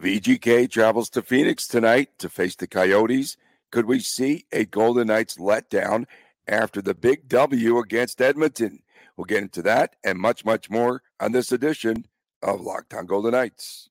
[0.00, 3.36] VGK travels to Phoenix tonight to face the Coyotes.
[3.70, 6.06] Could we see a Golden Knights letdown
[6.48, 8.82] after the big W against Edmonton?
[9.16, 12.06] We'll get into that and much, much more on this edition
[12.42, 13.90] of Locked On Golden Knights.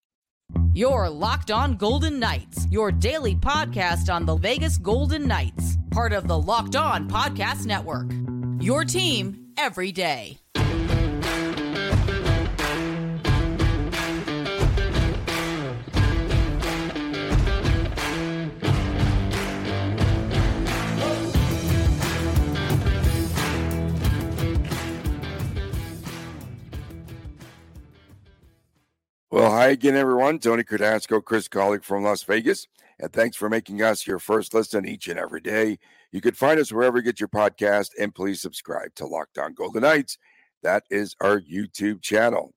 [0.74, 6.28] Your Locked On Golden Knights, your daily podcast on the Vegas Golden Knights, part of
[6.28, 8.12] the Locked On Podcast Network.
[8.60, 10.40] Your team every day.
[29.32, 30.40] Well, hi again, everyone.
[30.40, 32.68] Tony Cardasco, Chris Gawlik from Las Vegas.
[32.98, 35.78] And thanks for making us your first listen each and every day.
[36.12, 37.92] You can find us wherever you get your podcast.
[38.00, 40.18] And please subscribe to Locked On Golden Knights.
[40.64, 42.56] That is our YouTube channel.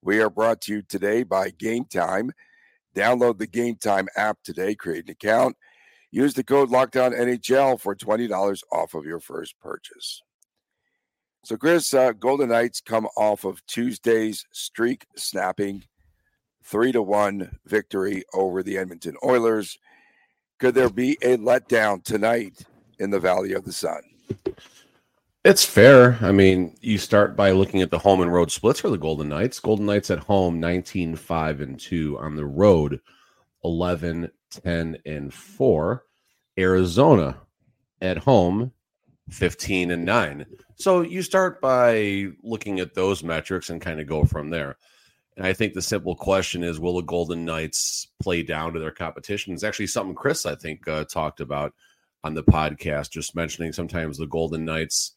[0.00, 2.32] We are brought to you today by Game Time.
[2.96, 5.54] Download the Game Time app today, create an account.
[6.10, 10.22] Use the code Locked On NHL for $20 off of your first purchase.
[11.44, 15.84] So, Chris, uh, Golden Knights come off of Tuesday's streak snapping
[16.66, 19.78] three to one victory over the Edmonton Oilers.
[20.58, 22.64] Could there be a letdown tonight
[22.98, 24.02] in the Valley of the Sun?
[25.44, 26.18] It's fair.
[26.22, 29.28] I mean, you start by looking at the home and road splits for the Golden
[29.28, 29.60] Knights.
[29.60, 33.00] Golden Knights at home 19 5 and 2 on the road
[33.62, 36.04] 11 10 and 4.
[36.58, 37.36] Arizona
[38.00, 38.72] at home
[39.30, 40.46] 15 and 9.
[40.76, 44.76] So you start by looking at those metrics and kind of go from there.
[45.36, 48.90] And I think the simple question is will the Golden Knights play down to their
[48.90, 49.52] competition?
[49.52, 51.74] It's actually something Chris, I think, uh, talked about
[52.24, 55.12] on the podcast, just mentioning sometimes the Golden Knights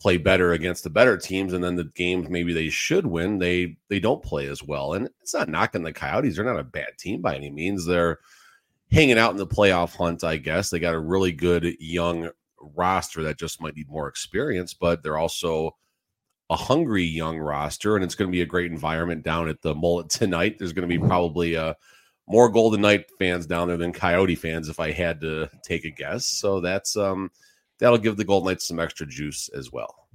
[0.00, 3.76] play better against the better teams, and then the games maybe they should win, they
[3.88, 4.94] they don't play as well.
[4.94, 7.84] And it's not knocking the Coyotes; they're not a bad team by any means.
[7.84, 8.18] They're
[8.90, 10.70] hanging out in the playoff hunt, I guess.
[10.70, 15.18] They got a really good young roster that just might need more experience, but they're
[15.18, 15.76] also
[16.50, 19.74] a hungry young roster, and it's going to be a great environment down at the
[19.74, 20.58] Mullett tonight.
[20.58, 21.74] There's going to be probably uh,
[22.26, 25.90] more Golden Knight fans down there than Coyote fans, if I had to take a
[25.90, 26.26] guess.
[26.26, 27.30] So that's um,
[27.78, 30.08] that'll give the Golden Knights some extra juice as well.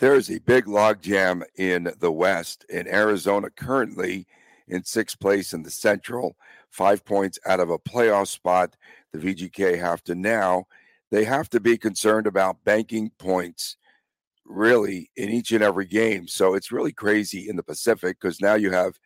[0.00, 2.64] There is a big logjam in the West.
[2.68, 4.26] In Arizona, currently
[4.66, 6.36] in sixth place in the Central,
[6.70, 8.76] five points out of a playoff spot.
[9.12, 10.64] The VGK have to now.
[11.10, 13.76] They have to be concerned about banking points
[14.50, 16.26] really in each and every game.
[16.28, 18.98] So it's really crazy in the Pacific because now you have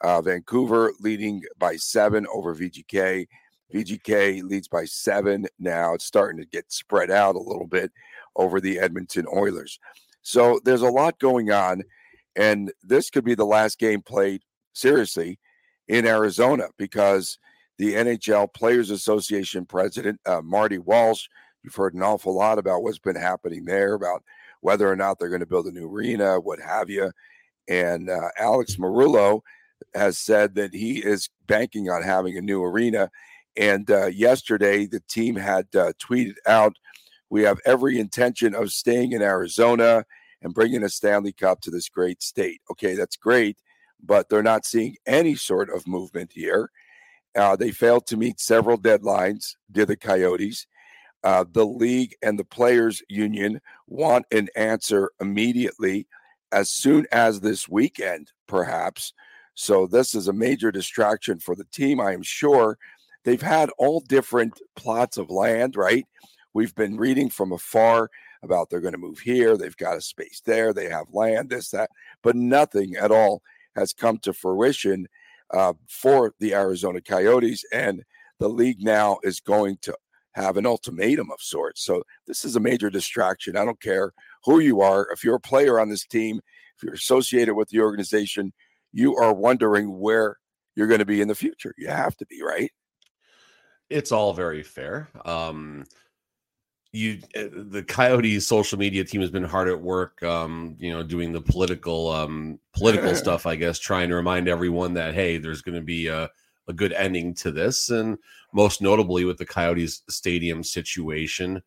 [0.00, 3.26] uh, Vancouver leading by seven over VGK.
[3.72, 5.94] VGK leads by seven now.
[5.94, 7.92] It's starting to get spread out a little bit
[8.36, 9.78] over the Edmonton Oilers.
[10.22, 11.82] So there's a lot going on.
[12.36, 15.38] And this could be the last game played seriously
[15.88, 17.38] in Arizona because
[17.78, 21.26] the NHL Players Association president, uh, Marty Walsh,
[21.62, 24.22] you've heard an awful lot about what's been happening there, about
[24.60, 27.10] whether or not they're going to build a new arena, what have you.
[27.68, 29.40] And uh, Alex Meruelo
[29.94, 33.10] has said that he is banking on having a new arena.
[33.56, 36.76] And uh, yesterday, the team had uh, tweeted out,
[37.30, 40.04] "We have every intention of staying in Arizona
[40.42, 43.58] and bringing a Stanley Cup to this great state." Okay, that's great,
[44.02, 46.70] but they're not seeing any sort of movement here.
[47.36, 49.54] Uh, they failed to meet several deadlines.
[49.70, 50.66] Did the Coyotes?
[51.22, 56.06] Uh, the league and the players union want an answer immediately
[56.52, 59.12] as soon as this weekend perhaps.
[59.54, 62.78] So this is a major distraction for the team i am sure.
[63.24, 66.06] They've had all different plots of land right?
[66.54, 68.10] We've been reading from afar
[68.42, 71.70] about they're going to move here they've got a space there they have land this
[71.70, 71.90] that
[72.22, 73.42] but nothing at all
[73.76, 75.06] has come to fruition
[75.52, 78.02] uh, for the arizona coyotes and
[78.38, 79.94] the league now is going to
[80.34, 81.84] have an ultimatum of sorts.
[81.84, 83.56] So this is a major distraction.
[83.56, 84.12] I don't care
[84.44, 85.08] who you are.
[85.12, 86.40] If you're a player on this team,
[86.76, 88.52] if you're associated with the organization,
[88.92, 90.36] you are wondering where
[90.76, 91.74] you're going to be in the future.
[91.76, 92.70] You have to be, right?
[93.88, 95.08] It's all very fair.
[95.24, 95.84] Um,
[96.92, 101.02] you eh, the coyotes social media team has been hard at work um you know
[101.02, 105.62] doing the political um political stuff i guess trying to remind everyone that hey there's
[105.62, 106.28] going to be a
[106.68, 107.90] a good ending to this.
[107.90, 108.18] And
[108.52, 111.62] most notably with the Coyotes stadium situation,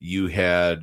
[0.00, 0.82] you had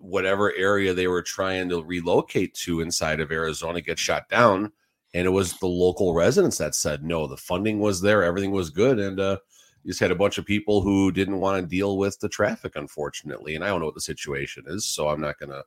[0.00, 4.72] whatever area they were trying to relocate to inside of Arizona get shot down.
[5.14, 8.70] And it was the local residents that said no, the funding was there, everything was
[8.70, 8.98] good.
[8.98, 9.38] And uh,
[9.82, 12.76] you just had a bunch of people who didn't want to deal with the traffic,
[12.76, 13.54] unfortunately.
[13.54, 15.64] And I don't know what the situation is, so I'm not going to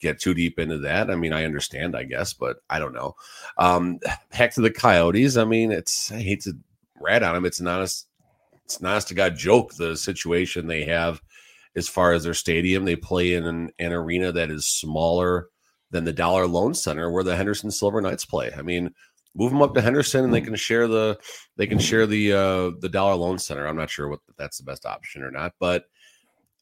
[0.00, 1.10] get too deep into that.
[1.10, 3.14] I mean, I understand, I guess, but I don't know.
[3.56, 3.98] Um,
[4.30, 5.36] back to the Coyotes.
[5.36, 6.56] I mean, it's I hate to
[7.02, 7.44] rat on them.
[7.44, 8.06] It's an honest,
[8.64, 9.74] it's an honest to God joke.
[9.74, 11.20] The situation they have
[11.74, 15.48] as far as their stadium, they play in an, an arena that is smaller
[15.90, 18.50] than the Dollar Loan Center where the Henderson Silver Knights play.
[18.56, 18.90] I mean,
[19.34, 21.18] move them up to Henderson and they can share the
[21.56, 23.66] they can share the uh the Dollar Loan Center.
[23.66, 25.84] I'm not sure what that's the best option or not, but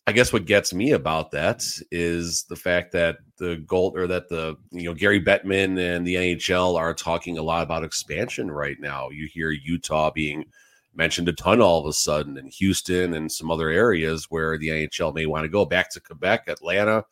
[0.07, 4.29] I guess what gets me about that is the fact that the gold or that
[4.29, 8.79] the you know Gary Bettman and the NHL are talking a lot about expansion right
[8.81, 9.11] now.
[9.11, 10.47] You hear Utah being
[10.95, 14.69] mentioned a ton all of a sudden, and Houston and some other areas where the
[14.69, 17.05] NHL may want to go back to Quebec, Atlanta,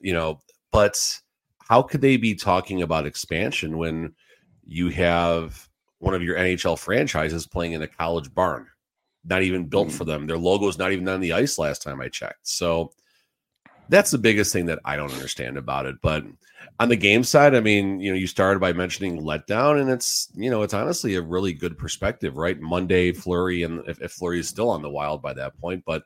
[0.00, 0.40] you know.
[0.72, 0.98] But
[1.68, 4.14] how could they be talking about expansion when
[4.64, 5.68] you have
[5.98, 8.68] one of your NHL franchises playing in a college barn?
[9.28, 10.08] Not even built for mm.
[10.08, 10.26] them.
[10.26, 12.46] Their logo's not even on the ice last time I checked.
[12.46, 12.92] So
[13.88, 15.96] that's the biggest thing that I don't understand about it.
[16.02, 16.24] But
[16.78, 20.28] on the game side, I mean, you know, you started by mentioning letdown, and it's
[20.34, 22.60] you know, it's honestly a really good perspective, right?
[22.60, 26.04] Monday Fleury and if, if Fleury is still on the wild by that point, but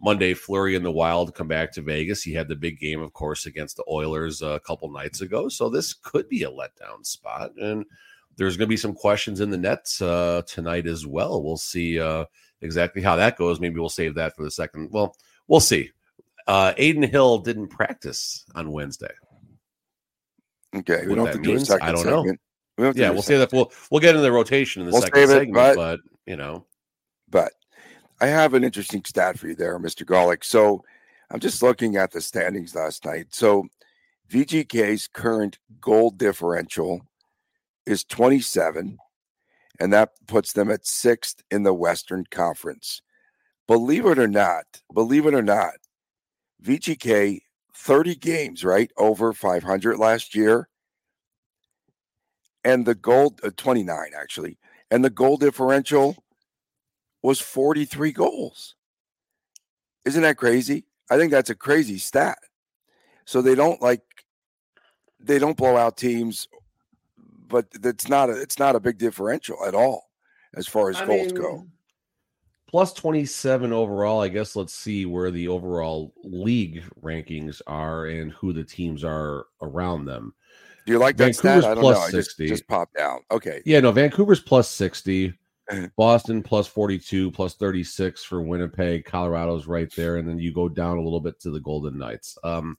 [0.00, 2.22] Monday Fleury and the Wild come back to Vegas.
[2.22, 5.48] He had the big game, of course, against the Oilers a couple nights ago.
[5.48, 7.86] So this could be a letdown spot, and
[8.36, 11.42] there's going to be some questions in the nets uh, tonight as well.
[11.42, 11.98] We'll see.
[11.98, 12.26] Uh,
[12.64, 13.60] exactly how that goes.
[13.60, 14.90] Maybe we'll save that for the second.
[14.90, 15.16] Well,
[15.46, 15.90] we'll see.
[16.46, 19.12] Uh, Adin Hill didn't practice on Wednesday.
[20.76, 22.40] Okay, we don't have to means, do a second I don't segment.
[22.76, 22.90] know.
[22.90, 23.52] We yeah, we'll say that.
[23.52, 26.66] We'll we'll get into the rotation in the we'll second segment, but, but, you know,
[27.30, 27.52] but
[28.20, 30.42] I have an interesting stat for you there, Mister Gawlik.
[30.42, 30.82] So
[31.30, 33.28] I'm just looking at the standings last night.
[33.30, 33.68] So
[34.28, 37.00] VGK's current goal differential
[37.86, 38.98] is 27
[39.80, 43.02] and that puts them at sixth in the Western Conference.
[43.66, 45.74] Believe it or not, believe it or not,
[46.62, 47.40] VGK
[47.74, 48.90] 30 games, right?
[48.96, 50.68] Over 500 last year.
[52.64, 54.58] And the gold, uh, 29 actually.
[54.90, 56.16] And the goal differential
[57.22, 58.74] was 43 goals.
[60.04, 60.84] Isn't that crazy?
[61.10, 62.38] I think that's a crazy stat.
[63.26, 64.02] So they don't like,
[65.18, 66.48] they don't blow out teams
[67.48, 70.10] but it's not a it's not a big differential at all
[70.56, 71.66] as far as I goals mean, go.
[72.68, 74.20] Plus 27 overall.
[74.20, 79.46] I guess let's see where the overall league rankings are and who the teams are
[79.62, 80.34] around them.
[80.84, 81.70] Do you like that Vancouver's stat?
[81.70, 82.18] I don't plus know.
[82.18, 82.48] 60.
[82.48, 83.22] Just, just popped out.
[83.30, 83.62] Okay.
[83.64, 85.32] Yeah, no, Vancouver's plus 60.
[85.96, 89.04] Boston plus 42, plus 36 for Winnipeg.
[89.04, 90.16] Colorado's right there.
[90.16, 92.36] And then you go down a little bit to the Golden Knights.
[92.44, 92.76] Um,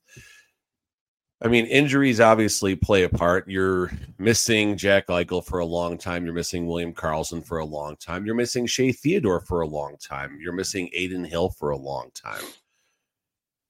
[1.41, 3.47] I mean, injuries obviously play a part.
[3.47, 6.23] You're missing Jack Eichel for a long time.
[6.23, 8.25] You're missing William Karlsson for a long time.
[8.25, 10.37] You're missing Shea Theodore for a long time.
[10.39, 12.43] You're missing Adin Hill for a long time.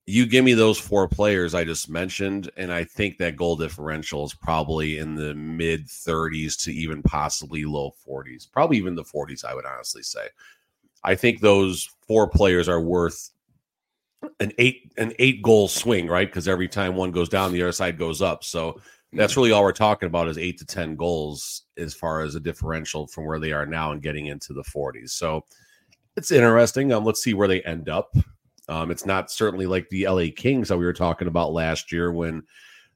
[0.06, 4.24] You give me those four players I just mentioned, and I think that goal differential
[4.24, 9.44] is probably in the mid 30s to even possibly low 40s, probably even the 40s,
[9.44, 10.28] I would honestly say.
[11.04, 13.32] I think those four players are worth
[14.40, 16.28] an eight an eight goal swing, right?
[16.28, 18.44] Because every time one goes down, the other side goes up.
[18.44, 18.82] So
[19.14, 19.42] that's mm-hmm.
[19.42, 23.08] really all we're talking about is eight to ten goals as far as a differential
[23.08, 25.10] from where they are now and getting into the 40s.
[25.10, 25.46] So
[26.16, 26.92] it's interesting.
[26.94, 28.16] Um, let's see where they end up.
[28.68, 32.12] Um, it's not certainly like the LA Kings that we were talking about last year
[32.12, 32.44] when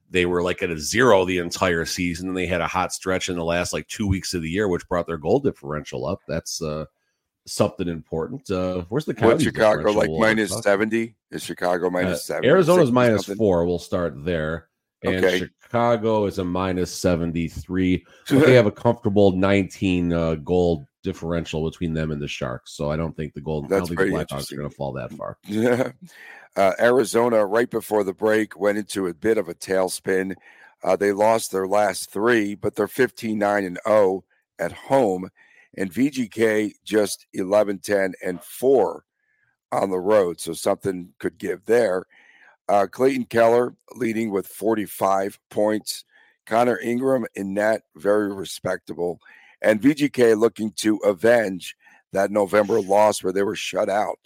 [0.10, 3.30] they were like at a zero the entire season and they had a hot stretch
[3.30, 6.22] in the last like two weeks of the year, which brought their goal differential up.
[6.28, 6.86] That's uh
[7.46, 8.50] something important.
[8.50, 11.16] Uh, where's the What Chicago like minus seventy?
[11.31, 12.46] Is Chicago minus uh, seven?
[12.46, 13.66] Arizona's minus four.
[13.66, 14.69] We'll start there.
[15.04, 15.50] And okay.
[15.64, 18.06] Chicago is a minus 73.
[18.30, 22.74] But they have a comfortable 19 uh, goal differential between them and the Sharks.
[22.74, 24.76] So I don't think the gold, That's I don't think the Blackhawks are going to
[24.76, 25.38] fall that far.
[25.48, 25.92] Yeah.
[26.56, 30.34] Uh, Arizona, right before the break, went into a bit of a tailspin.
[30.84, 34.26] Uh, they lost their last three, but they're 15 9 and 0
[34.58, 35.30] at home
[35.78, 39.04] and VGK just 11, 10, and 4
[39.71, 40.40] on the road.
[40.40, 42.06] So something could give there.
[42.68, 46.06] Uh, Clayton Keller leading with 45 points.
[46.45, 49.19] Connor Ingram in net, very respectable.
[49.61, 51.76] And VGK looking to avenge
[52.11, 54.19] that November loss where they were shut out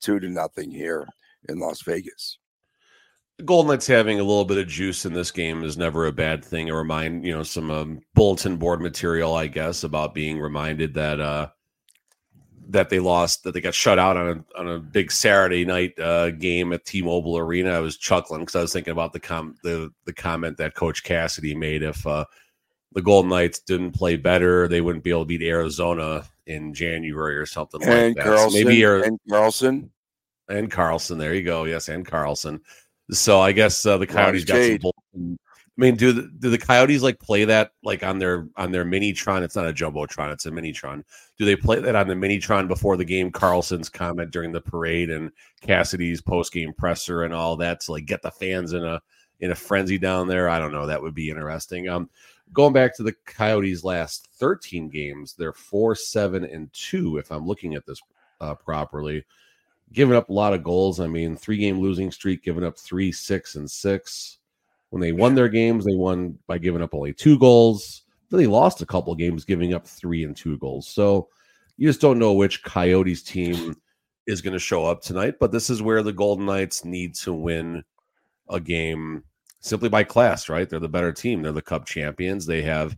[0.00, 1.06] two to nothing here
[1.48, 2.39] in Las Vegas.
[3.44, 6.44] Golden Knights having a little bit of juice in this game is never a bad
[6.44, 6.70] thing.
[6.70, 11.20] A remind, you know, some um, bulletin board material, I guess, about being reminded that
[11.20, 11.48] uh,
[12.68, 15.98] that they lost, that they got shut out on a on a big Saturday night
[15.98, 17.70] uh, game at T-Mobile Arena.
[17.70, 21.02] I was chuckling because I was thinking about the com the the comment that Coach
[21.02, 21.82] Cassidy made.
[21.82, 22.24] If uh,
[22.92, 27.36] the Golden Knights didn't play better, they wouldn't be able to beat Arizona in January
[27.36, 28.26] or something and like that.
[28.26, 29.88] Karlsson, so maybe and Karlsson
[30.48, 31.18] and Karlsson.
[31.18, 31.64] There you go.
[31.64, 32.60] Yes, and Karlsson.
[33.10, 35.38] So I guess uh, the Coyotes got some, bulletin,
[35.80, 38.84] I mean, do the, do the Coyotes like play that like on their on their
[38.84, 39.42] Minitron?
[39.42, 41.04] It's not a jumbotron; it's a Minitron.
[41.38, 43.32] Do they play that on the Minitron before the game?
[43.32, 45.30] Karlsson's comment during the parade and
[45.62, 49.00] Cassidy's post game presser and all that to like get the fans in a
[49.40, 50.50] in a frenzy down there.
[50.50, 50.86] I don't know.
[50.86, 51.88] That would be interesting.
[51.88, 52.10] Um,
[52.52, 57.16] going back to the Coyotes' last thirteen games, they're four, seven, and two.
[57.16, 58.02] If I'm looking at this
[58.42, 59.24] uh, properly,
[59.92, 61.00] giving up a lot of goals.
[61.00, 64.38] I mean, three game losing streak, giving up three, six, and six
[64.90, 68.02] when they won their games, they won by giving up only two goals.
[68.28, 70.88] Then they lost a couple games, giving up three and two goals.
[70.88, 71.28] So
[71.76, 73.76] you just don't know which Coyotes team
[74.26, 75.36] is going to show up tonight.
[75.40, 77.84] But this is where the Golden Knights need to win
[78.48, 79.24] a game
[79.60, 80.68] simply by class, right?
[80.68, 81.42] They're the better team.
[81.42, 82.46] They're the Cup champions.
[82.46, 82.96] They have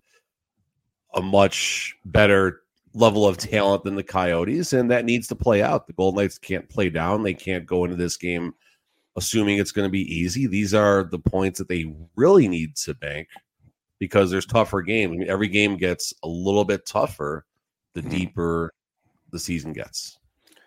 [1.15, 2.62] a much better
[2.95, 5.87] level of talent than the Coyotes, and that needs to play out.
[5.87, 7.23] The Golden Knights can't play down.
[7.23, 8.55] They can't go into this game
[9.17, 10.47] assuming it's going to be easy.
[10.47, 13.29] These are the points that they really need to bank
[13.99, 15.13] because there's tougher games.
[15.13, 17.45] I mean, every game gets a little bit tougher
[17.95, 18.11] the mm-hmm.
[18.11, 18.75] deeper
[19.31, 20.19] the season gets.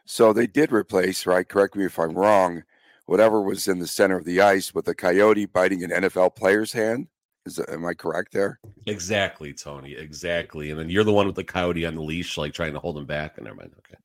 [0.05, 1.47] So they did replace, right?
[1.47, 2.63] Correct me if I'm wrong.
[3.07, 6.71] Whatever was in the center of the ice with a coyote biting an NFL player's
[6.71, 7.07] hand.
[7.45, 8.59] Is that, am I correct there?
[8.87, 9.93] Exactly, Tony.
[9.93, 10.71] Exactly.
[10.71, 12.97] And then you're the one with the coyote on the leash, like trying to hold
[12.97, 13.37] him back.
[13.37, 13.71] And never mind.
[13.85, 13.97] Okay.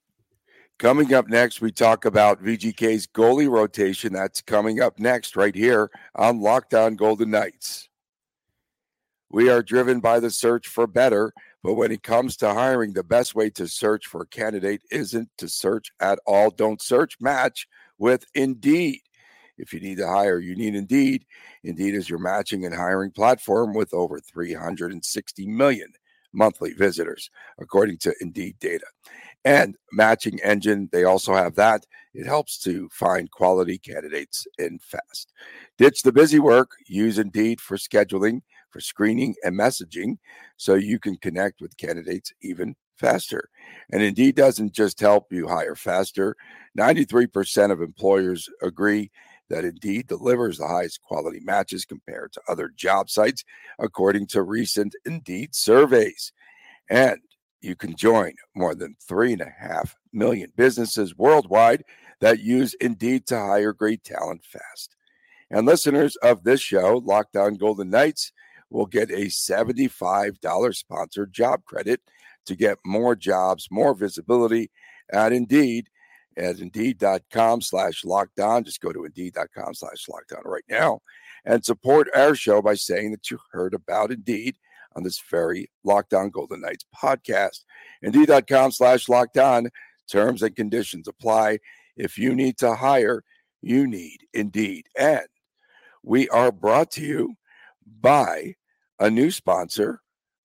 [0.78, 4.12] Coming up next, we talk about VGK's goalie rotation.
[4.12, 7.88] That's coming up next, right here on Locked On Golden Knights.
[9.30, 11.32] We are driven by the search for better,
[11.62, 15.28] but when it comes to hiring, the best way to search for a candidate isn't
[15.38, 16.50] to search at all.
[16.50, 17.68] Don't search, match
[17.98, 19.02] with Indeed.
[19.60, 21.24] If you need to hire, you need Indeed.
[21.64, 25.92] Indeed is your matching and hiring platform with over 360 million
[26.32, 28.86] monthly visitors, according to Indeed data
[29.44, 30.88] and matching engine.
[30.92, 31.86] They also have that.
[32.14, 35.32] It helps to find quality candidates in fast.
[35.78, 36.72] Ditch the busy work.
[36.86, 40.18] Use Indeed for scheduling, for screening, and messaging
[40.56, 43.48] so you can connect with candidates even faster.
[43.90, 46.36] And Indeed doesn't just help you hire faster.
[46.78, 49.10] 93% of employers agree
[49.50, 53.44] that Indeed delivers the highest quality matches compared to other job sites,
[53.78, 56.32] according to recent Indeed surveys.
[56.88, 57.18] And
[57.60, 61.84] you can join more than three and a half million businesses worldwide
[62.20, 64.96] that use Indeed to hire great talent fast.
[65.50, 68.32] And listeners of this show, Locked On Golden Knights,
[68.70, 72.00] will get a $75 sponsored job credit
[72.46, 74.70] to get more jobs, more visibility
[75.12, 75.88] at Indeed
[76.40, 78.64] at Indeed.com slash locked on.
[78.64, 81.00] Just go to Indeed.com slash locked on right now
[81.44, 84.56] and support our show by saying that you heard about Indeed–
[84.96, 87.64] on this very Locked On Golden Knights podcast.
[88.02, 89.70] Indeed.com slash locked on.
[90.10, 91.58] Terms and conditions apply.
[91.96, 93.22] If you need to hire,
[93.62, 94.86] you need Indeed.
[94.98, 95.26] And
[96.02, 97.34] we are brought to you
[98.00, 98.54] by
[98.98, 100.00] a new sponsor,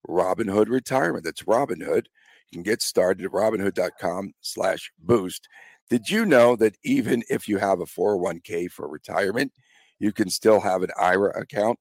[0.07, 1.23] Robinhood Retirement.
[1.23, 2.05] That's Robinhood.
[2.51, 5.47] You can get started at robinhood.com slash boost.
[5.89, 9.51] Did you know that even if you have a 401k for retirement,
[9.99, 11.79] you can still have an IRA account?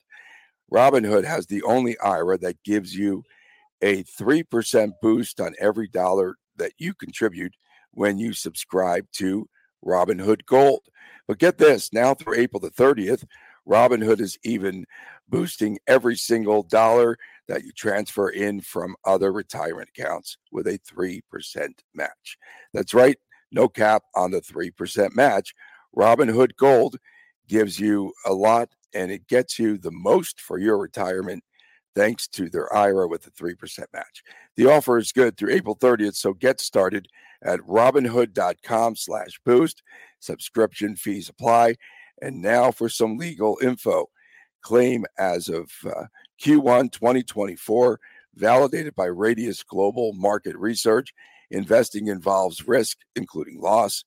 [0.73, 3.23] Robinhood has the only IRA that gives you
[3.83, 7.55] a 3% boost on every dollar that you contribute
[7.93, 9.49] when you subscribe to
[9.85, 10.83] Robinhood Gold.
[11.27, 13.25] But get this now through April the 30th,
[13.69, 14.85] Robinhood is even
[15.29, 17.17] boosting every single dollar
[17.49, 21.23] that you transfer in from other retirement accounts with a 3%
[21.95, 22.39] match.
[22.73, 23.19] That's right,
[23.55, 25.55] no cap on the 3% match.
[25.97, 26.97] Robinhood Gold
[27.49, 31.43] gives you a lot and it gets you the most for your retirement
[31.95, 34.23] thanks to their IRA with a 3% match.
[34.57, 37.09] The offer is good through April 30th, so get started
[37.43, 39.83] at robinhood.com slash boost.
[40.19, 41.77] Subscription fees apply.
[42.23, 44.09] And now for some legal info.
[44.63, 46.07] Claim as of uh,
[46.43, 48.01] Q1 2024,
[48.35, 51.13] validated by Radius Global Market Research.
[51.51, 54.05] Investing involves risk, including loss.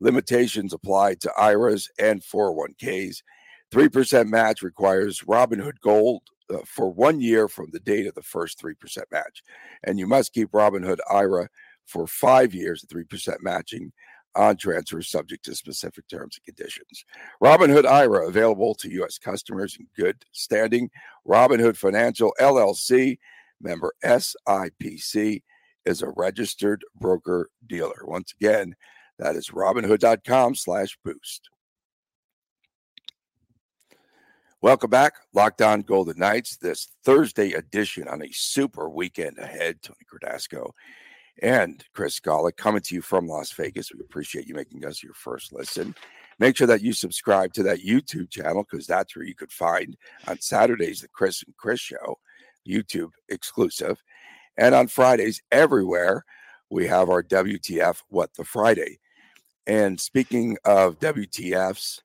[0.00, 3.22] Limitations apply to IRAs and 401ks
[3.70, 6.22] 3% match requires Robinhood Gold
[6.52, 8.74] uh, for one year from the date of the first 3%
[9.12, 9.42] match.
[9.84, 11.48] And you must keep Robinhood IRA
[11.86, 13.92] for five years, 3% matching
[14.36, 17.04] on transfers subject to specific terms and conditions.
[17.42, 19.18] Robinhood IRA available to U.S.
[19.18, 20.90] customers in good standing.
[21.26, 23.18] Robinhood Financial LLC,
[23.60, 25.42] member SIPC,
[25.84, 28.02] is a registered broker dealer.
[28.04, 28.74] Once again,
[29.18, 31.50] that is robinhood.com slash boost.
[34.62, 36.58] Welcome back, Locked On Golden Knights.
[36.58, 39.80] This Thursday edition on a super weekend ahead.
[39.82, 40.72] Tony Cardasco
[41.42, 43.90] and Chris Gawlik coming to you from Las Vegas.
[43.92, 45.94] We appreciate you making us your first listen.
[46.38, 49.96] Make sure that you subscribe to that YouTube channel because that's where you could find
[50.28, 52.18] on Saturdays the Chris and Chris show,
[52.68, 54.02] YouTube exclusive.
[54.56, 56.24] And on Fridays, everywhere,
[56.70, 58.98] we have our WTF What the Friday.
[59.66, 62.00] And speaking of WTFs,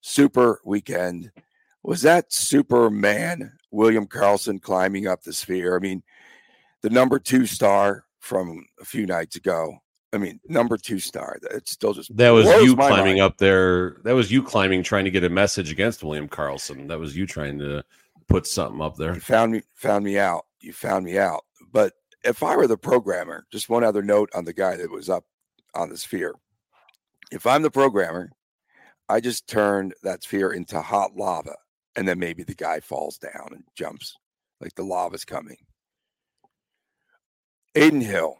[0.00, 1.30] super weekend.
[1.82, 5.76] Was that Superman William Karlsson climbing up the sphere?
[5.76, 6.02] I mean,
[6.82, 9.78] the number two star from a few nights ago.
[10.12, 11.38] I mean, number two star.
[11.50, 13.20] It's still just that was you climbing mind.
[13.20, 13.98] up there.
[14.04, 16.88] That was you climbing, trying to get a message against William Karlsson.
[16.88, 17.84] That was you trying to
[18.26, 19.14] put something up there.
[19.14, 20.46] You found me, found me out.
[20.60, 21.44] You found me out.
[21.70, 21.94] But
[22.24, 25.24] if I were the programmer, just one other note on the guy that was up
[25.74, 26.34] on the sphere.
[27.30, 28.30] If I'm the programmer,
[29.08, 31.56] I just turn that sphere into hot lava,
[31.96, 34.16] and then maybe the guy falls down and jumps
[34.60, 35.56] like the lava's coming.
[37.74, 38.36] Adin Hill,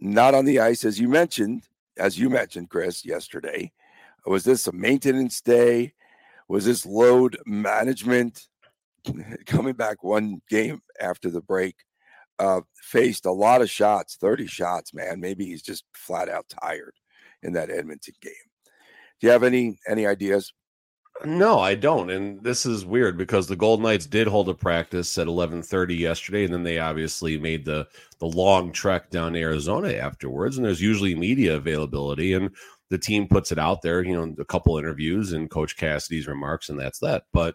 [0.00, 1.62] not on the ice as you mentioned,
[1.96, 3.72] as you mentioned, Chris, yesterday.
[4.26, 5.94] Was this a maintenance day?
[6.48, 8.48] Was this load management?
[9.46, 11.74] Coming back one game after the break,
[12.42, 15.20] uh, faced a lot of shots, 30 shots, man.
[15.20, 16.94] Maybe he's just flat out tired
[17.42, 18.32] in that Edmonton game.
[19.20, 20.52] Do you have any any ideas?
[21.24, 22.10] No, I don't.
[22.10, 26.44] And this is weird because the Golden Knights did hold a practice at 11:30 yesterday
[26.44, 27.86] and then they obviously made the
[28.18, 32.50] the long trek down Arizona afterwards and there's usually media availability and
[32.90, 36.68] the team puts it out there, you know, a couple interviews and coach Cassidy's remarks
[36.68, 37.24] and that's that.
[37.32, 37.54] But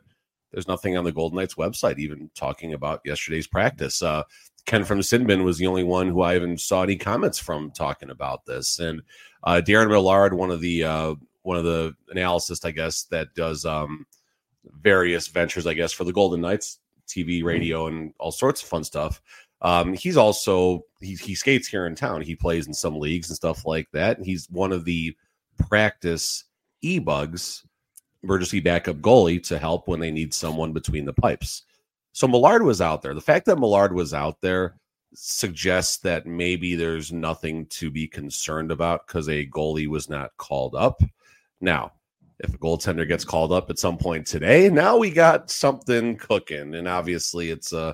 [0.54, 4.02] there's nothing on the Golden Knights website even talking about yesterday's practice.
[4.02, 4.24] Uh,
[4.68, 8.10] Ken from Sinbin was the only one who I even saw any comments from talking
[8.10, 8.80] about this.
[8.80, 9.02] And
[9.44, 13.66] uh, Darren Millard, one of the uh, one of the analysts, I guess, that does
[13.66, 14.06] um,
[14.82, 17.48] various ventures, I guess, for the Golden Knights, TV, mm-hmm.
[17.48, 19.22] radio, and all sorts of fun stuff.
[19.62, 22.22] Um, he's also he, he skates here in town.
[22.22, 24.18] He plays in some leagues and stuff like that.
[24.18, 25.16] And he's one of the
[25.58, 26.44] practice
[26.82, 27.64] e bugs
[28.24, 31.64] emergency backup goalie to help when they need someone between the pipes.
[32.18, 33.14] So Millard was out there.
[33.14, 34.80] The fact that Millard was out there
[35.14, 40.74] suggests that maybe there's nothing to be concerned about because a goalie was not called
[40.74, 41.00] up.
[41.62, 41.92] Now,
[42.40, 46.74] if a goaltender gets called up at some point today, now we got something cooking.
[46.74, 47.94] And obviously it's a uh,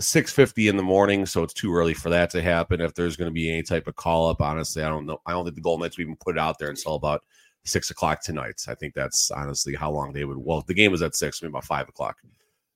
[0.00, 2.80] 650 in the morning, so it's too early for that to happen.
[2.80, 5.20] If there's going to be any type of call up, honestly, I don't know.
[5.24, 7.22] I don't think the goal will even put it out there until about
[7.64, 8.66] six o'clock tonight.
[8.66, 10.36] I think that's honestly how long they would.
[10.36, 12.16] Well, the game was at six, maybe about five o'clock.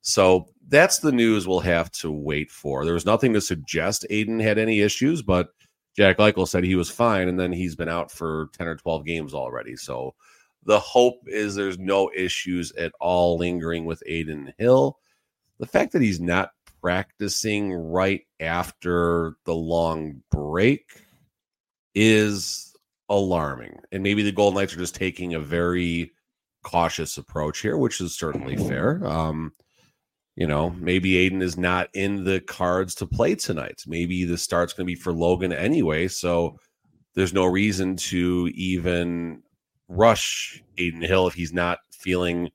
[0.03, 2.85] So that's the news we'll have to wait for.
[2.85, 5.51] There was nothing to suggest Adin had any issues, but
[5.97, 9.05] Jack Eichel said he was fine, and then he's been out for 10 or 12
[9.05, 9.77] games already.
[9.77, 10.15] So
[10.65, 14.99] the hope is there's no issues at all lingering with Adin Hill.
[15.59, 20.87] The fact that he's not practicing right after the long break
[21.95, 22.75] is
[23.09, 23.81] alarming.
[23.93, 26.13] And maybe the Golden Knights are just taking a very
[26.63, 29.07] cautious approach here, which is certainly fair.
[29.07, 29.53] Um,
[30.37, 33.83] you know, maybe Adin is not in the cards to play tonight.
[33.87, 36.09] Maybe the start's going to be for Logan anyway.
[36.09, 36.57] So
[37.15, 39.43] there's no reason to even
[39.89, 42.51] rush Adin Hill if he's not feeling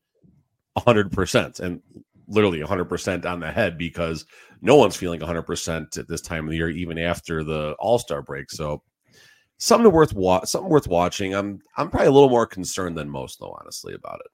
[0.77, 1.81] 100% and
[2.27, 4.25] literally 100% on the head because
[4.61, 8.21] no one's feeling 100% at this time of the year, even after the All Star
[8.21, 8.49] break.
[8.49, 8.81] So
[9.57, 11.33] something worth wa- something worth watching.
[11.35, 14.31] I'm I'm probably a little more concerned than most, though, honestly, about it.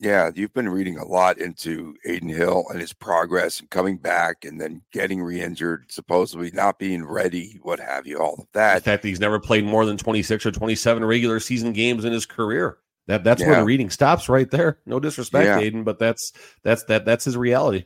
[0.00, 4.46] Yeah, you've been reading a lot into Adin Hill and his progress and coming back
[4.46, 8.76] and then getting re-injured, supposedly not being ready, what have you, all of that.
[8.76, 12.14] The fact that he's never played more than 26 or 27 regular season games in
[12.14, 12.78] his career.
[13.08, 13.48] That that's yeah.
[13.48, 14.78] where the reading stops right there.
[14.86, 15.58] No disrespect, yeah.
[15.58, 16.32] Adin, but that's
[16.62, 17.84] that's that that's his reality.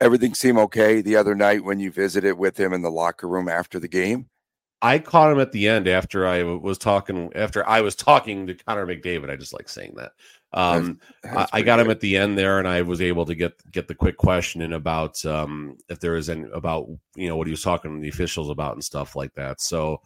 [0.00, 3.48] Everything seemed okay the other night when you visited with him in the locker room
[3.48, 4.30] after the game.
[4.80, 8.54] I caught him at the end after I was talking after I was talking to
[8.54, 9.30] Connor McDavid.
[9.30, 10.12] I just like saying that.
[10.54, 13.24] Um, that's, that's I, I got him at the end there, and I was able
[13.26, 17.28] to get get the quick question in about um, if there is any about you
[17.28, 19.60] know what he was talking to the officials about and stuff like that.
[19.60, 20.00] So,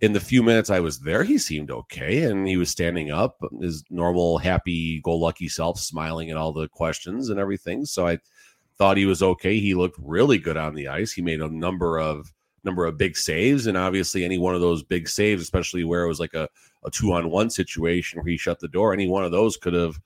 [0.00, 3.38] in the few minutes I was there, he seemed okay, and he was standing up,
[3.60, 7.84] his normal happy go lucky self, smiling at all the questions and everything.
[7.84, 8.18] So I
[8.78, 9.58] thought he was okay.
[9.58, 11.12] He looked really good on the ice.
[11.12, 12.32] He made a number of
[12.66, 13.66] number of big saves.
[13.66, 16.48] And obviously, any one of those big saves, especially where it was like a,
[16.86, 19.74] a two on one situation where he shut the door, any one of those could
[19.74, 20.00] have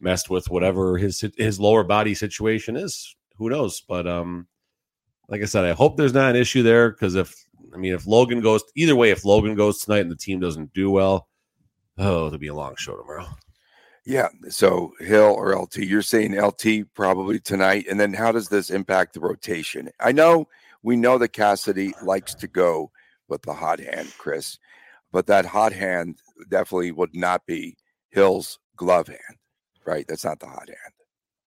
[0.00, 3.16] messed with whatever his his lower body situation is.
[3.36, 3.80] Who knows?
[3.80, 4.46] But um,
[5.28, 7.34] like I said, I hope there's not an issue there because if
[7.72, 10.72] I mean if Logan goes either way, if Logan goes tonight and the team doesn't
[10.74, 11.28] do well,
[11.98, 13.26] oh, it'll be a long show tomorrow.
[14.04, 14.28] Yeah.
[14.48, 17.86] So Hill or LT, you're saying LT probably tonight.
[17.90, 19.90] And then how does this impact the rotation?
[20.00, 20.48] I know
[20.82, 22.90] we know that Cassidy likes to go
[23.28, 24.58] with the hot hand, Chris.
[25.12, 27.76] But that hot hand definitely would not be
[28.10, 29.38] Hill's glove hand,
[29.86, 30.06] right?
[30.08, 30.92] That's not the hot hand.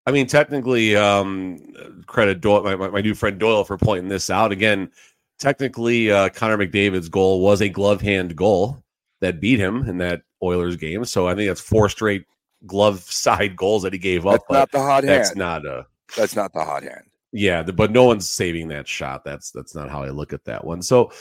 [0.06, 1.60] I mean, technically, um,
[2.06, 4.50] credit Doyle, my, my, new friend Doyle for pointing this out.
[4.50, 4.90] Again,
[5.38, 8.82] technically, uh, Connor McDavid's goal was a glove hand goal
[9.20, 11.04] that beat him in that Oilers game.
[11.04, 12.24] So I think that's four straight
[12.66, 14.42] glove side goals that he gave up.
[14.48, 15.38] That's not the hot that's hand.
[15.38, 15.86] not a.
[16.16, 17.04] That's not the hot hand.
[17.32, 19.24] Yeah, but no one's saving that shot.
[19.24, 20.82] That's that's not how I look at that one.
[20.82, 21.12] So,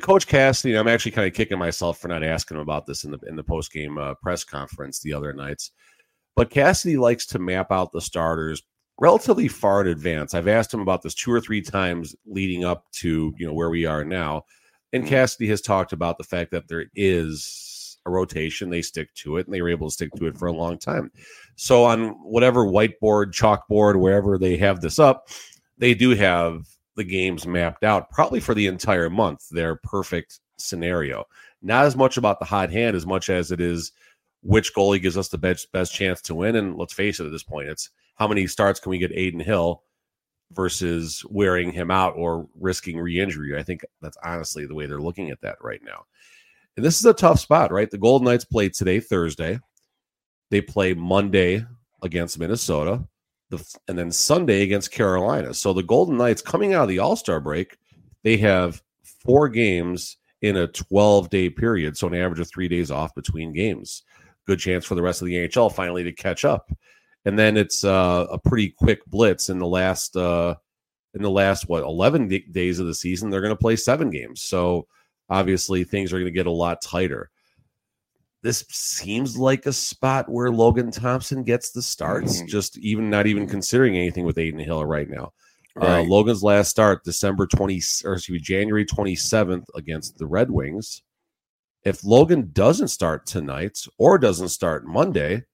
[0.00, 3.10] Coach Cassidy, I'm actually kind of kicking myself for not asking him about this in
[3.10, 5.70] the in the post game uh, press conference the other nights.
[6.36, 8.62] But Cassidy likes to map out the starters
[8.98, 10.34] relatively far in advance.
[10.34, 13.70] I've asked him about this two or three times leading up to you know where
[13.70, 14.44] we are now,
[14.92, 15.08] and Mhm.
[15.08, 18.70] Cassidy has talked about the fact that there is a rotation.
[18.70, 20.78] They stick to it, and they were able to stick to it for a long
[20.78, 21.10] time.
[21.56, 25.28] So on whatever whiteboard, chalkboard, wherever they have this up,
[25.78, 29.48] they do have the games mapped out probably for the entire month.
[29.50, 31.24] Their perfect scenario.
[31.62, 33.92] Not as much about the hot hand as much as it is
[34.42, 36.56] which goalie gives us the best best chance to win.
[36.56, 39.40] And let's face it, at this point, it's how many starts can we get Adin
[39.40, 39.82] Hill
[40.52, 43.58] versus wearing him out or risking re-injury.
[43.58, 46.04] I think that's honestly the way they're looking at that right now.
[46.76, 47.90] And this is a tough spot, right?
[47.90, 49.58] The Golden Knights play today, Thursday.
[50.50, 51.64] They play Monday
[52.02, 53.04] against Minnesota,
[53.58, 55.54] the, and then Sunday against Carolina.
[55.54, 57.76] So the Golden Knights coming out of the All Star break,
[58.22, 61.96] they have four games in a 12 day period.
[61.96, 64.02] So an average of three days off between games.
[64.46, 66.70] Good chance for the rest of the NHL finally to catch up.
[67.24, 70.56] And then it's uh, a pretty quick blitz in the last uh,
[71.14, 73.30] in the last what 11 d- days of the season.
[73.30, 74.42] They're going to play seven games.
[74.42, 74.86] So
[75.30, 77.30] obviously things are going to get a lot tighter.
[78.44, 82.46] This seems like a spot where Logan Thompson gets the starts, Mhm.
[82.48, 85.32] just even not even considering anything with Adin Hill right now.
[85.80, 91.02] Uh, Logan's last start, December 20 or excuse me, January 27th against the Red Wings.
[91.84, 95.44] If Logan doesn't start tonight or doesn't start Monday,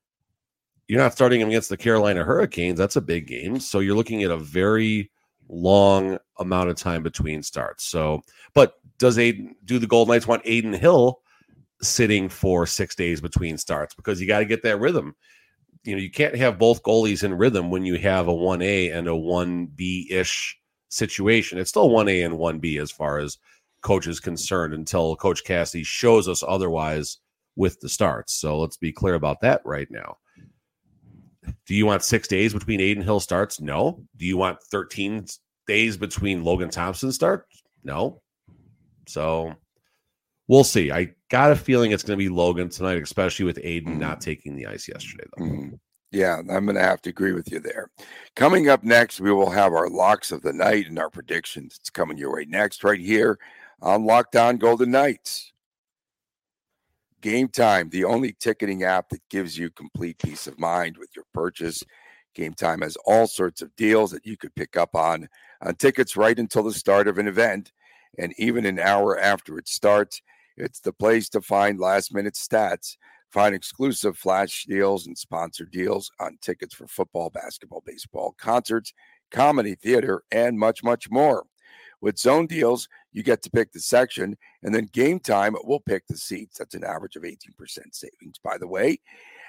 [0.89, 2.77] you're not starting him against the Carolina Hurricanes.
[2.77, 3.61] That's a big game.
[3.61, 5.13] So you're looking at a very
[5.49, 7.85] long amount of time between starts.
[7.85, 8.23] So,
[8.53, 11.21] but does Adin do the Golden Knights want Adin Hill
[11.83, 13.95] sitting for six days between starts?
[13.95, 15.15] Because you got to get that rhythm.
[15.85, 19.09] You know, you can't have both goalies in rhythm when you have a 1A and
[19.09, 20.59] a 1B ish
[20.91, 21.59] situation.
[21.59, 23.39] It's still 1A and 1B as far as
[23.83, 27.19] coach is concerned until Coach Cassidy shows us otherwise
[27.57, 28.35] with the starts.
[28.35, 30.19] So let's be clear about that right now.
[31.67, 33.61] Do you want six days between Adin Hill starts?
[33.61, 34.05] No.
[34.17, 35.27] Do you want 13
[35.67, 37.63] days between Logan Thompson starts?
[37.83, 38.21] No.
[39.09, 39.55] So
[40.51, 40.91] we'll see.
[40.91, 44.57] I got a feeling it's going to be Logan tonight, especially with Adin not taking
[44.57, 45.45] the ice yesterday, though.
[45.45, 45.79] Mhm.
[46.11, 47.89] Yeah, I'm going to have to agree with you there.
[48.35, 51.77] Coming up next, we will have our locks of the night and our predictions.
[51.79, 53.39] It's coming your way next, right here
[53.81, 55.53] on Locked On Golden Knights.
[57.21, 61.27] Game Time, the only ticketing app that gives you complete peace of mind with your
[61.33, 61.85] purchase.
[62.35, 65.29] Game Time has all sorts of deals that you could pick up on
[65.63, 67.71] on tickets right until the start of an event,
[68.19, 70.23] and even an hour after it starts.
[70.61, 72.97] It's the place to find last minute stats
[73.31, 78.93] Find exclusive flash deals and sponsored deals on tickets for football, basketball, baseball, concerts,
[79.31, 81.45] comedy, theater, and much, much more.
[82.01, 86.09] With zone deals, you get to pick the section, and then game time will pick
[86.09, 86.59] the seats.
[86.59, 87.39] That's an average of 18%
[87.93, 88.99] savings, by the way.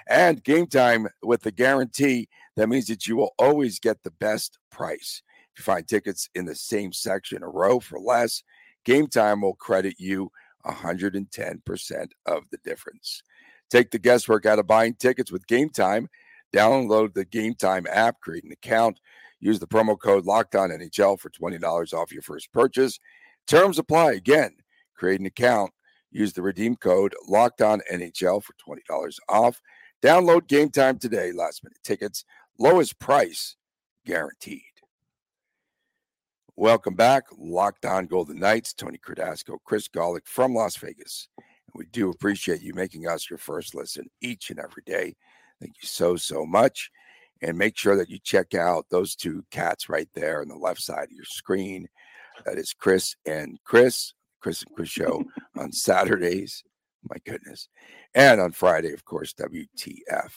[0.08, 4.60] And game time with the guarantee, that means that you will always get the best
[4.70, 5.24] price.
[5.54, 8.44] If you find tickets in the same section a row for less,
[8.86, 10.32] game time will credit you
[10.66, 13.24] 110% of the difference.
[13.70, 16.10] Take the guesswork out of buying tickets with Game Time.
[16.54, 19.00] Download the Game Time app, create an account,
[19.40, 23.00] use the promo code Locked On NHL for $20 off your first purchase.
[23.48, 24.14] Terms apply.
[24.14, 24.56] Again,
[24.96, 25.72] create an account,
[26.12, 29.62] use the redeem code Locked On NHL for $20 off.
[30.04, 31.32] Download Game Time today.
[31.32, 32.26] Last minute tickets,
[32.60, 33.56] lowest price
[34.06, 34.71] guaranteed.
[36.62, 38.76] Welcome back, Locked On Golden Knights.
[38.76, 41.28] Tony Cardasco, Chris Gawlik from Las Vegas.
[41.74, 45.16] We do appreciate you making us your first listen each and every day.
[45.60, 46.92] Thank you so, so much.
[47.42, 50.84] And make sure that you check out those two cats right there on the left
[50.84, 51.90] side of your screen.
[52.46, 55.24] That is Chris and Chris, Chris and Chris show
[55.58, 56.64] on Saturdays.
[57.10, 57.70] My goodness.
[58.14, 60.32] And on Friday, of course, WTF.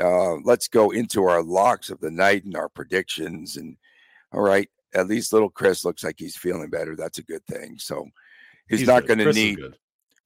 [0.00, 3.58] Uh, let's go into our locks of the night and our predictions.
[3.58, 3.76] And
[4.32, 6.96] all right, at least little Chris looks like he's feeling better.
[6.96, 7.76] That's a good thing.
[7.78, 8.06] So
[8.68, 9.58] he's, not going to need.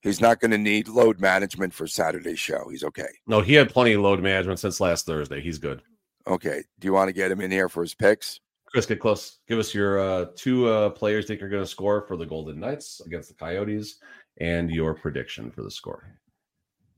[0.03, 2.69] He's not going to need load management for Saturday's show.
[2.71, 3.09] He's okay.
[3.27, 5.41] No, he had plenty of load management since last Thursday.
[5.41, 5.83] He's good.
[6.27, 6.63] Okay.
[6.79, 8.41] Do you want to get him in here for his picks?
[8.67, 9.39] Chris, get close.
[9.49, 12.61] Give us your uh, two uh, players think are going to score for the Golden
[12.61, 13.99] Knights against the Coyotes,
[14.41, 16.07] and your prediction for the score.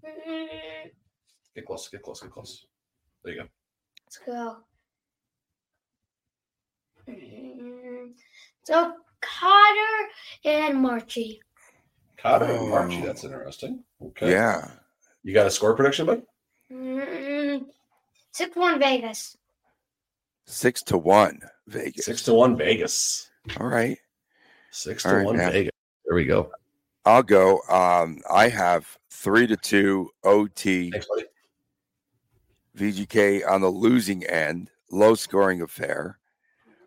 [1.55, 1.89] Get close.
[1.89, 2.21] Get close.
[2.21, 2.67] Get close.
[3.25, 3.49] There you go.
[4.07, 4.57] Let's go.
[7.09, 8.13] Mm,
[8.65, 10.09] So Cotter
[10.45, 11.41] and Marchie.
[12.17, 12.73] Cotter and Oh.
[12.73, 13.01] Archie.
[13.03, 13.85] That's interesting.
[14.03, 14.31] Okay.
[14.33, 14.71] Yeah.
[15.23, 16.23] You got a score prediction, bud?
[16.71, 17.67] Mm,
[18.33, 19.37] Six one Vegas.
[20.47, 22.05] Six to one Vegas.
[22.05, 23.31] Six to one Vegas.
[23.59, 23.99] All right.
[24.71, 25.53] Six to right, one man.
[25.53, 25.73] Vegas.
[26.07, 26.51] There we go.
[27.05, 27.61] I'll go.
[27.69, 31.07] Um, I have three to two OT Thanks.
[32.77, 36.19] VGK on the losing end, low scoring affair.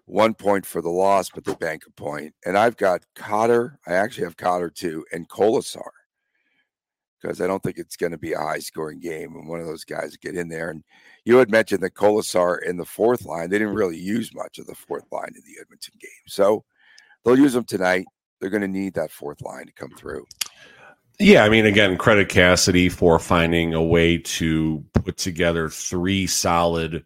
[0.05, 2.33] One point for the loss, but they bank a point.
[2.45, 3.79] And I've got Cotter.
[3.87, 5.89] I actually have Cotter too, and Kolesar
[7.23, 9.33] because I don't think it's going to be a high scoring game.
[9.35, 10.69] And one of those guys get in there.
[10.69, 10.83] And
[11.23, 14.67] you had mentioned that Kolesar in the fourth line, they didn't really use much of
[14.67, 16.11] the fourth line in the Edmonton game.
[16.27, 16.65] So
[17.23, 18.05] they'll use them tonight.
[18.39, 20.25] They're going to need that fourth line to come through.
[21.19, 27.05] Yeah, I mean, again, credit Cassidy for finding a way to put together three solid,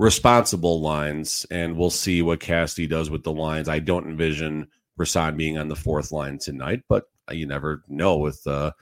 [0.00, 3.68] responsible lines, and we'll see what Cassidy does with the lines.
[3.68, 4.66] I don't envision
[4.98, 8.72] Rasan being on the fourth line tonight, but you never know with uh,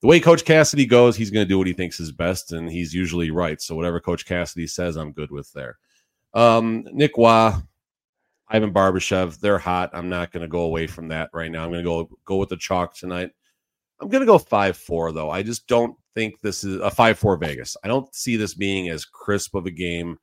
[0.00, 1.16] the way Coach Cassidy goes.
[1.16, 3.60] He's going to do what he thinks is best, and he's usually right.
[3.60, 5.76] So whatever Coach Cassidy says, I'm good with there.
[6.32, 7.60] Um, Nick Wah,
[8.48, 9.90] Ivan Barbashev, they're hot.
[9.92, 11.62] I'm not going to go away from that right now.
[11.62, 13.30] I'm going to go go with the chalk tonight.
[14.00, 15.30] I'm going to go 5 4, though.
[15.30, 17.76] I just don't think this is a 5 4 Vegas.
[17.84, 20.18] I don't see this being as crisp of a game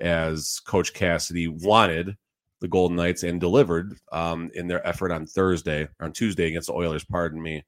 [0.00, 2.16] as Coach Cassidy wanted
[2.60, 6.74] the Golden Knights and delivered um, in their effort on Thursday, on Tuesday against the
[6.74, 7.64] Oilers, pardon me.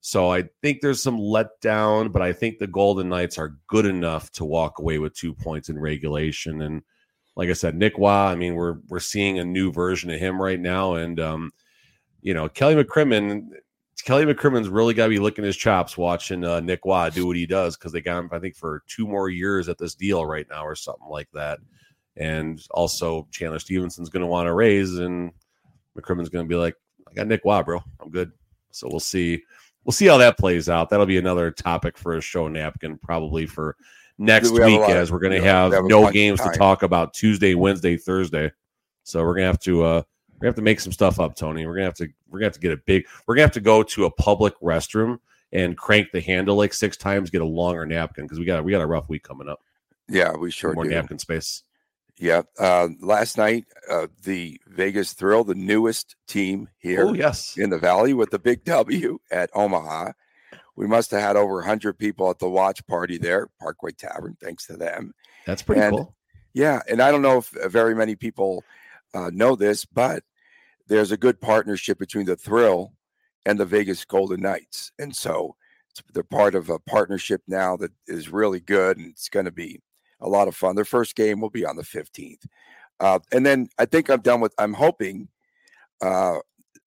[0.00, 4.30] So I think there's some letdown, but I think the Golden Knights are good enough
[4.32, 6.62] to walk away with two points in regulation.
[6.62, 6.82] And
[7.36, 10.40] like I said, Nick Wah, I mean, we're we're seeing a new version of him
[10.40, 10.94] right now.
[10.94, 11.50] And um,
[12.22, 13.48] you know, Kelly McCrimmon,
[14.04, 17.36] Kelly McCrimmon's really got to be licking his chops watching uh, Nick Watt do what
[17.36, 20.24] he does because they got him, I think, for two more years at this deal
[20.24, 21.58] right now or something like that.
[22.16, 25.32] And also, Chandler Stephenson's going to want to raise, and
[25.96, 26.74] McCrimmon's going to be like,
[27.08, 27.82] "I got Nick Watt, bro.
[28.00, 28.32] I'm good."
[28.70, 29.42] So we'll see.
[29.84, 30.90] We'll see how that plays out.
[30.90, 33.76] That'll be another topic for a show napkin, probably for
[34.18, 37.54] next We week, as we're going to have, have no games to talk about Tuesday,
[37.54, 38.50] Wednesday, Thursday.
[39.08, 41.66] So we're gonna have to uh we're gonna have to make some stuff up, Tony.
[41.66, 43.60] We're gonna have to we're gonna have to get a big we're gonna have to
[43.60, 45.18] go to a public restroom
[45.52, 48.70] and crank the handle like six times, get a longer napkin because we got we
[48.72, 49.60] got a rough week coming up.
[50.08, 50.90] Yeah, we sure More do.
[50.90, 51.62] napkin space.
[52.20, 52.42] Yeah.
[52.58, 57.56] Uh, last night, uh, the Vegas Thrill, the newest team here Oh yes.
[57.56, 60.12] in the Valley with the big W at Omaha.
[60.74, 64.66] We must have had over 100 people at the watch party there, Parkway Tavern, thanks
[64.66, 65.12] to them.
[65.46, 66.14] That's pretty and- cool.
[66.54, 66.80] Yeah.
[66.88, 68.64] And I don't know if very many people
[69.14, 70.24] uh, know this, but
[70.88, 72.92] there's a good partnership between the Thrill
[73.46, 74.92] and the Vegas Golden Knights.
[74.98, 75.54] And so
[75.90, 79.52] it's, they're part of a partnership now that is really good and it's going to
[79.52, 79.80] be
[80.20, 80.74] a lot of fun.
[80.74, 82.44] Their first game will be on the 15th.
[83.00, 85.28] Uh, and then I think I'm done with, I'm hoping
[86.00, 86.38] uh,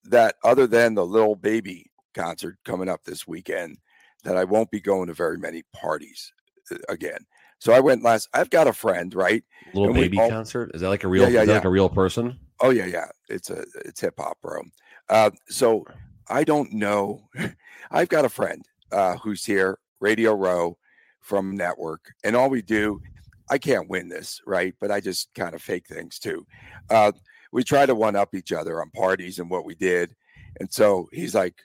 [0.05, 3.77] that other than the Lil Baby concert coming up this weekend,
[4.23, 6.33] that I won't be going to very many parties
[6.71, 7.25] uh, again.
[7.59, 8.27] So I went last.
[8.33, 9.43] I've got a friend, right?
[9.73, 10.71] Little and baby all- concert.
[10.73, 11.53] Is that like a real yeah, is that yeah.
[11.53, 12.39] like a real person?
[12.61, 13.07] Oh yeah, yeah.
[13.29, 14.61] It's a it's hip hop, bro.
[15.09, 15.85] Uh, so
[16.29, 17.27] I don't know.
[17.91, 20.77] I've got a friend uh, who's here, Radio Row
[21.21, 23.01] from Network, and all we do.
[23.49, 24.73] I can't win this, right?
[24.79, 26.45] But I just kind of fake things too.
[26.89, 27.11] Uh,
[27.51, 30.15] we try to one up each other on parties and what we did,
[30.59, 31.55] and so he's like,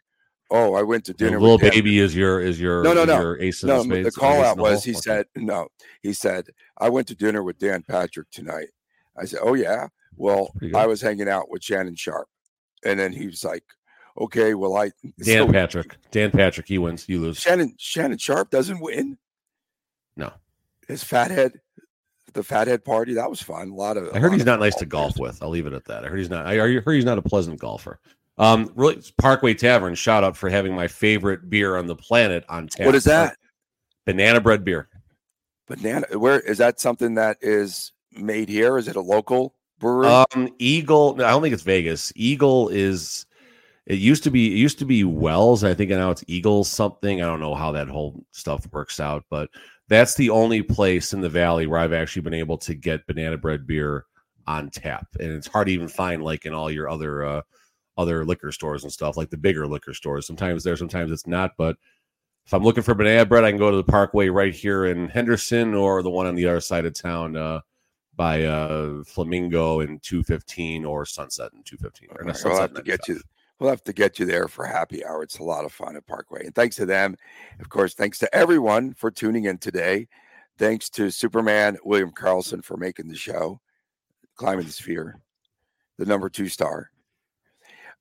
[0.50, 3.04] "Oh, I went to The dinner." little with baby is your is your No, no,
[3.04, 3.20] no.
[3.20, 5.00] your ace no, the the call out was he Okay.
[5.00, 5.68] said no.
[6.02, 8.68] He said I went to dinner with Dan Patrick tonight.
[9.16, 12.29] I said, "Oh yeah." Well, I was hanging out with Shannon Sharpe,
[12.85, 13.64] and then he was like,
[14.18, 14.90] "Okay, well I."
[15.22, 15.96] Dan so Patrick.
[16.11, 16.68] Dan Patrick.
[16.68, 17.09] He wins.
[17.09, 17.38] You lose.
[17.38, 19.18] Shannon Shannon Sharpe doesn't win.
[20.16, 20.33] No.
[20.88, 21.61] His fathead,
[22.33, 23.70] the fathead party that was fun.
[23.70, 24.14] A lot of.
[24.14, 25.42] I heard he's not nice to golf with.
[25.42, 26.05] I'll leave it at that.
[26.05, 26.46] I heard he's not.
[26.46, 27.98] I I heard he's not a pleasant golfer.
[28.38, 29.94] Um, really, Parkway Tavern.
[29.94, 32.87] Shout out for having my favorite beer on the planet on tap.
[32.87, 33.37] What is that?
[34.05, 34.88] Banana bread beer.
[35.66, 36.07] Banana.
[36.18, 36.79] Where is that?
[36.79, 38.79] Something that is made here?
[38.79, 41.16] Is it a local Um, Eagle.
[41.16, 42.12] No, I don't think it's Vegas.
[42.16, 43.26] Eagle is.
[43.86, 44.52] It used to be.
[44.52, 45.64] It used to be Wells.
[45.64, 47.22] I think now it's Eagle something.
[47.22, 49.48] I don't know how that whole stuff works out, but
[49.88, 53.36] that's the only place in the valley where I've actually been able to get banana
[53.36, 54.06] bread beer
[54.46, 57.42] on tap, and it's hard to even find like in all your other uh,
[57.96, 60.26] other liquor stores and stuff, like the bigger liquor stores.
[60.26, 61.52] Sometimes there, sometimes it's not.
[61.56, 61.76] But
[62.44, 65.08] if I'm looking for banana bread, I can go to the Parkway right here in
[65.08, 67.36] Henderson or the one on the other side of town.
[67.36, 67.60] Uh,
[68.16, 72.09] by uh Flamingo in 215 or Sunset in 215.
[72.11, 73.20] Or no, right, we'll have to get you.
[73.59, 75.22] We'll have to get you there for happy hour.
[75.22, 76.44] It's a lot of fun at Parkway.
[76.44, 77.16] And thanks to them.
[77.59, 80.09] Of course, thanks to everyone for tuning in today.
[80.59, 83.61] Thanks to Superman William Karlsson for making the show,
[84.37, 85.20] climbing the sphere,
[85.98, 86.90] the number two star.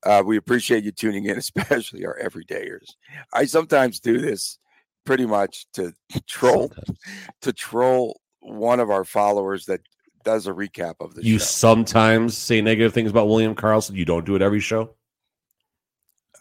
[0.04, 2.96] Uh, we appreciate you tuning in, especially our everydayers.
[3.34, 4.60] I sometimes do this
[5.06, 5.94] pretty much to
[6.28, 7.00] troll Sometimes.
[7.42, 9.82] to troll one of our followers that
[10.26, 11.28] does a recap of the show.
[11.28, 11.46] You show.
[11.46, 13.96] sometimes say negative things about William Karlsson.
[13.96, 14.96] You don't do it every show.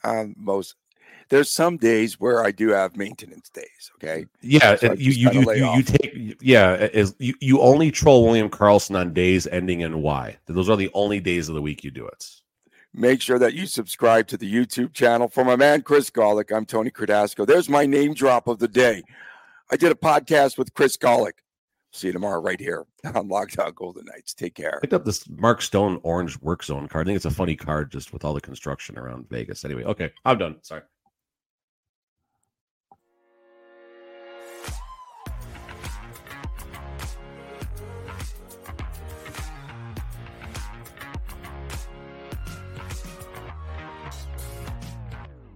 [0.02, 0.74] um, most
[1.28, 3.90] there's some days where I do have maintenance days.
[3.96, 8.24] Okay, Yeah, So you you you, you, you take yeah is you, you only troll
[8.24, 10.36] William Karlsson on days ending in Y.
[10.46, 12.26] Those are the only days of the week you do it.
[12.92, 16.54] make sure that you subscribe to the YouTube channel for my man Chris Gawlik.
[16.54, 17.46] I'm Tony Cardasco.
[17.46, 19.02] There's my name drop of the day.
[19.70, 21.32] I did a podcast with Chris Gawlik.
[21.94, 24.34] See you tomorrow right here on Locked On Golden Knights.
[24.34, 24.80] Take care.
[24.80, 27.06] picked up this Mark Stone orange work zone card.
[27.06, 29.64] I think it's a funny card just with all the construction around Vegas.
[29.64, 30.56] Anyway, okay, I'm done.
[30.62, 30.82] Sorry.